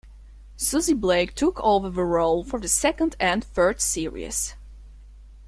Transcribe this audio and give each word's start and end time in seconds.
Susie 0.57 0.95
Blake 0.95 1.35
took 1.35 1.59
over 1.61 1.87
the 1.91 2.03
role 2.03 2.43
for 2.43 2.59
the 2.59 2.67
second 2.67 3.15
and 3.19 3.43
third 3.43 3.79
series. 3.79 4.55